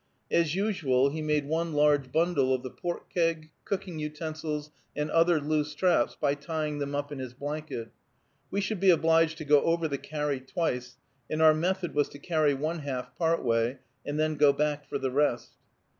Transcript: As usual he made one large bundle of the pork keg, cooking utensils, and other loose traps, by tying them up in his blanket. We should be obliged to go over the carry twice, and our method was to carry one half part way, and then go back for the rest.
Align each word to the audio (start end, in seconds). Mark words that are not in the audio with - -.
As 0.31 0.55
usual 0.55 1.11
he 1.11 1.21
made 1.21 1.45
one 1.45 1.73
large 1.73 2.11
bundle 2.11 2.55
of 2.55 2.63
the 2.63 2.71
pork 2.71 3.13
keg, 3.13 3.51
cooking 3.65 3.99
utensils, 3.99 4.71
and 4.95 5.11
other 5.11 5.39
loose 5.39 5.75
traps, 5.75 6.17
by 6.19 6.33
tying 6.33 6.79
them 6.79 6.95
up 6.95 7.11
in 7.11 7.19
his 7.19 7.35
blanket. 7.35 7.91
We 8.49 8.61
should 8.61 8.79
be 8.79 8.89
obliged 8.89 9.37
to 9.37 9.45
go 9.45 9.61
over 9.61 9.87
the 9.87 9.99
carry 9.99 10.39
twice, 10.39 10.97
and 11.29 11.39
our 11.39 11.53
method 11.53 11.93
was 11.93 12.09
to 12.09 12.17
carry 12.17 12.55
one 12.55 12.79
half 12.79 13.15
part 13.15 13.43
way, 13.45 13.77
and 14.03 14.19
then 14.19 14.37
go 14.37 14.51
back 14.51 14.89
for 14.89 14.97
the 14.97 15.11
rest. 15.11 15.51